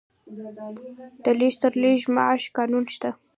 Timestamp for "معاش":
2.15-2.43